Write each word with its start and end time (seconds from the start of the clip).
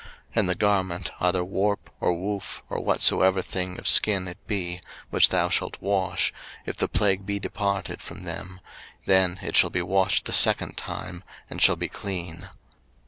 03:013:058 0.31 0.37
And 0.39 0.49
the 0.49 0.55
garment, 0.55 1.11
either 1.19 1.43
warp, 1.43 1.91
or 1.99 2.13
woof, 2.17 2.63
or 2.71 2.79
whatsoever 2.83 3.43
thing 3.43 3.77
of 3.77 3.87
skin 3.87 4.27
it 4.27 4.39
be, 4.47 4.81
which 5.11 5.29
thou 5.29 5.47
shalt 5.47 5.79
wash, 5.79 6.33
if 6.65 6.75
the 6.75 6.87
plague 6.87 7.23
be 7.23 7.37
departed 7.37 8.01
from 8.01 8.23
them, 8.23 8.59
then 9.05 9.37
it 9.43 9.55
shall 9.55 9.69
be 9.69 9.83
washed 9.83 10.25
the 10.25 10.33
second 10.33 10.75
time, 10.75 11.23
and 11.51 11.61
shall 11.61 11.75
be 11.75 11.87
clean. 11.87 12.49